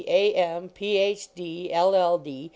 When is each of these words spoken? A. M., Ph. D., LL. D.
A. 0.07 0.33
M., 0.33 0.67
Ph. 0.69 1.27
D., 1.35 1.69
LL. 1.71 2.17
D. 2.17 2.49